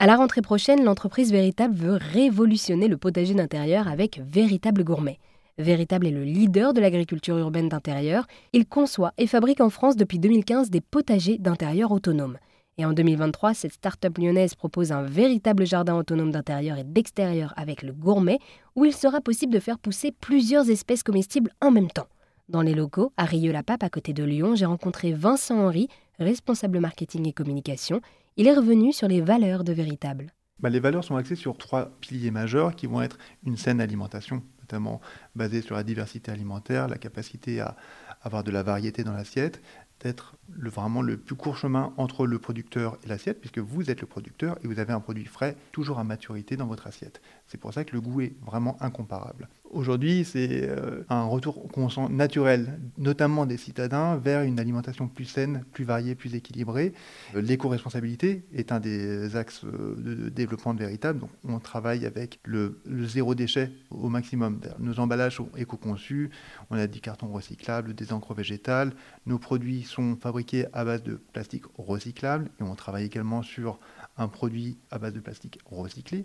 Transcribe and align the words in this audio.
À 0.00 0.06
la 0.06 0.14
rentrée 0.14 0.42
prochaine, 0.42 0.84
l'entreprise 0.84 1.32
Véritable 1.32 1.74
veut 1.74 1.98
révolutionner 2.00 2.86
le 2.86 2.96
potager 2.96 3.34
d'intérieur 3.34 3.88
avec 3.88 4.20
Véritable 4.20 4.84
Gourmet. 4.84 5.18
Véritable 5.58 6.06
est 6.06 6.12
le 6.12 6.22
leader 6.22 6.72
de 6.72 6.80
l'agriculture 6.80 7.36
urbaine 7.36 7.68
d'intérieur. 7.68 8.28
Il 8.52 8.68
conçoit 8.68 9.12
et 9.18 9.26
fabrique 9.26 9.60
en 9.60 9.70
France 9.70 9.96
depuis 9.96 10.20
2015 10.20 10.70
des 10.70 10.80
potagers 10.80 11.38
d'intérieur 11.38 11.90
autonomes. 11.90 12.38
Et 12.76 12.84
en 12.84 12.92
2023, 12.92 13.54
cette 13.54 13.72
start-up 13.72 14.18
lyonnaise 14.18 14.54
propose 14.54 14.92
un 14.92 15.02
véritable 15.02 15.66
jardin 15.66 15.96
autonome 15.96 16.30
d'intérieur 16.30 16.78
et 16.78 16.84
d'extérieur 16.84 17.52
avec 17.56 17.82
le 17.82 17.92
gourmet, 17.92 18.38
où 18.76 18.84
il 18.84 18.94
sera 18.94 19.20
possible 19.20 19.52
de 19.52 19.58
faire 19.58 19.80
pousser 19.80 20.12
plusieurs 20.12 20.70
espèces 20.70 21.02
comestibles 21.02 21.50
en 21.60 21.72
même 21.72 21.90
temps. 21.90 22.06
Dans 22.48 22.62
les 22.62 22.74
locaux, 22.74 23.12
à 23.16 23.24
Rieux-la-Pape, 23.24 23.82
à 23.82 23.90
côté 23.90 24.12
de 24.12 24.22
Lyon, 24.22 24.54
j'ai 24.54 24.64
rencontré 24.64 25.12
Vincent 25.12 25.58
Henry, 25.58 25.88
responsable 26.18 26.80
marketing 26.80 27.28
et 27.28 27.32
communication. 27.32 28.00
Il 28.36 28.46
est 28.46 28.54
revenu 28.54 28.92
sur 28.92 29.08
les 29.08 29.20
valeurs 29.20 29.64
de 29.64 29.72
Véritable. 29.72 30.32
Bah, 30.60 30.70
les 30.70 30.80
valeurs 30.80 31.04
sont 31.04 31.16
axées 31.16 31.36
sur 31.36 31.56
trois 31.56 31.90
piliers 32.00 32.32
majeurs 32.32 32.74
qui 32.74 32.86
vont 32.86 33.00
être 33.00 33.18
une 33.44 33.56
saine 33.56 33.80
alimentation, 33.80 34.42
notamment 34.60 35.00
basée 35.36 35.62
sur 35.62 35.76
la 35.76 35.84
diversité 35.84 36.32
alimentaire, 36.32 36.88
la 36.88 36.98
capacité 36.98 37.60
à 37.60 37.76
avoir 38.22 38.42
de 38.42 38.50
la 38.50 38.64
variété 38.64 39.04
dans 39.04 39.12
l'assiette, 39.12 39.62
d'être 40.00 40.36
vraiment 40.48 41.02
le 41.02 41.16
plus 41.16 41.34
court 41.34 41.56
chemin 41.56 41.92
entre 41.96 42.26
le 42.26 42.38
producteur 42.38 42.98
et 43.04 43.08
l'assiette, 43.08 43.40
puisque 43.40 43.58
vous 43.58 43.90
êtes 43.90 44.00
le 44.00 44.06
producteur 44.06 44.56
et 44.62 44.66
vous 44.66 44.78
avez 44.78 44.92
un 44.92 45.00
produit 45.00 45.24
frais 45.24 45.56
toujours 45.72 45.98
à 45.98 46.04
maturité 46.04 46.56
dans 46.56 46.66
votre 46.66 46.86
assiette. 46.86 47.20
C'est 47.46 47.58
pour 47.58 47.72
ça 47.72 47.84
que 47.84 47.94
le 47.94 48.00
goût 48.00 48.20
est 48.20 48.34
vraiment 48.44 48.76
incomparable. 48.80 49.48
Aujourd'hui, 49.70 50.24
c'est 50.24 50.62
euh, 50.62 51.04
un 51.10 51.24
retour 51.24 51.68
qu'on 51.68 51.90
sent 51.90 52.08
naturel, 52.08 52.80
notamment 52.96 53.44
des 53.44 53.58
citadins, 53.58 54.16
vers 54.16 54.42
une 54.42 54.58
alimentation 54.58 55.08
plus 55.08 55.26
saine, 55.26 55.62
plus 55.72 55.84
variée, 55.84 56.14
plus 56.14 56.34
équilibrée. 56.34 56.94
Euh, 57.34 57.42
l'éco-responsabilité 57.42 58.44
est 58.54 58.72
un 58.72 58.80
des 58.80 59.36
axes 59.36 59.64
euh, 59.64 59.94
de 59.98 60.28
développement 60.30 60.72
de 60.72 60.78
véritable. 60.78 61.20
Donc, 61.20 61.30
on 61.44 61.58
travaille 61.58 62.06
avec 62.06 62.40
le, 62.44 62.80
zéro 63.04 63.34
déchet 63.34 63.70
au 63.90 64.08
maximum. 64.08 64.60
Nos 64.78 65.00
emballages 65.00 65.36
sont 65.36 65.50
éco-conçus, 65.56 66.30
on 66.70 66.78
a 66.78 66.86
des 66.86 67.00
cartons 67.00 67.28
recyclables, 67.28 67.94
des 67.94 68.14
encres 68.14 68.32
végétales. 68.32 68.92
Nos 69.26 69.38
produits 69.38 69.82
sont 69.82 70.16
fabriqués 70.16 70.64
à 70.72 70.84
base 70.86 71.02
de 71.02 71.20
plastique 71.32 71.64
recyclable 71.76 72.50
et 72.58 72.62
on 72.62 72.74
travaille 72.74 73.04
également 73.04 73.42
sur 73.42 73.78
un 74.16 74.28
produit 74.28 74.78
à 74.90 74.98
base 74.98 75.12
de 75.12 75.20
plastique 75.20 75.58
recyclé. 75.66 76.24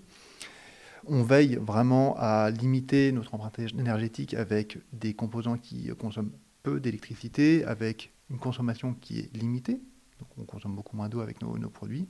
On 1.08 1.23
veille 1.23 1.56
vraiment 1.56 2.16
à 2.18 2.50
limiter 2.50 3.12
notre 3.12 3.34
empreinte 3.34 3.59
énergétique 3.59 4.34
avec 4.34 4.78
des 4.94 5.14
composants 5.14 5.58
qui 5.58 5.90
consomment 6.00 6.32
peu 6.64 6.80
d'électricité, 6.80 7.66
avec 7.66 8.14
une 8.30 8.40
consommation 8.40 8.94
qui 8.94 9.20
est 9.20 9.36
limitée. 9.36 9.81
Donc 10.20 10.30
on 10.38 10.46
consomme 10.46 10.76
beaucoup 10.76 10.96
moins 10.96 11.09
d'eau 11.09 11.20
avec 11.20 11.42
nos, 11.42 11.70
produits. 11.70 12.08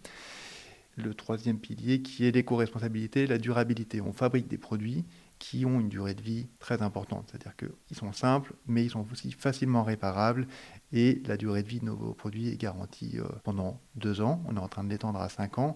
Le 0.95 1.15
troisième 1.15 1.57
pilier 1.57 2.03
qui 2.03 2.25
est 2.25 2.31
l'éco-responsabilité, 2.31 3.25
la 3.25 3.39
durabilité. 3.39 3.99
On 3.99 4.13
fabrique 4.13 4.47
des 4.47 4.59
produits 4.59 5.05
qui 5.39 5.65
ont 5.65 5.79
une 5.79 5.89
durée 5.89 6.13
de 6.13 6.21
vie 6.21 6.47
très 6.59 6.83
importante. 6.83 7.29
C'est-à-dire 7.31 7.55
qu'ils 7.55 7.97
sont 7.97 8.13
simples, 8.13 8.53
mais 8.67 8.85
ils 8.85 8.91
sont 8.91 9.05
aussi 9.11 9.31
facilement 9.31 9.83
réparables. 9.83 10.47
Et 10.91 11.21
la 11.25 11.35
durée 11.35 11.63
de 11.63 11.67
vie 11.67 11.79
de 11.79 11.85
nos 11.85 12.13
produits 12.13 12.49
est 12.49 12.57
garantie 12.57 13.17
euh, 13.17 13.23
pendant 13.43 13.81
deux 13.95 14.21
ans. 14.21 14.43
On 14.47 14.55
est 14.55 14.59
en 14.59 14.67
train 14.67 14.83
de 14.83 14.89
l'étendre 14.89 15.19
à 15.19 15.29
cinq 15.29 15.57
ans. 15.57 15.75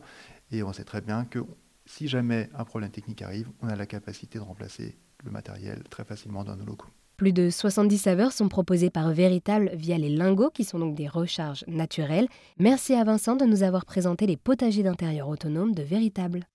Et 0.52 0.62
on 0.62 0.72
sait 0.72 0.84
très 0.84 1.02
bien 1.02 1.26
que 1.26 1.40
si 1.88 2.08
jamais 2.08 2.50
un 2.54 2.66
problème 2.66 2.92
technique 2.92 3.22
arrive, 3.22 3.50
on 3.62 3.70
a 3.70 3.76
la 3.76 3.86
capacité 3.86 4.38
de 4.38 4.44
remplacer 4.44 4.98
le 5.24 5.32
matériel 5.32 5.84
très 5.90 6.04
facilement 6.04 6.44
dans 6.44 6.56
nos 6.56 6.66
locaux. 6.66 6.90
Plus 7.18 7.34
de 7.34 7.50
70 7.50 7.98
saveurs 7.98 8.32
sont 8.32 8.48
proposées 8.48 8.92
par 8.92 9.12
Véritable 9.12 9.72
via 9.74 9.98
les 9.98 10.10
lingots, 10.10 10.52
qui 10.52 10.64
sont 10.64 10.78
donc 10.78 10.94
des 10.94 11.08
recharges 11.08 11.66
naturelles. 11.68 12.28
Merci 12.60 12.94
à 12.94 13.04
Vincent 13.04 13.36
de 13.36 13.46
nous 13.46 13.64
avoir 13.64 13.86
présenté 13.86 14.28
les 14.28 14.38
potagers 14.38 14.84
d'intérieur 14.84 15.28
autonomes 15.28 15.74
de 15.74 15.82
Véritable. 15.82 16.46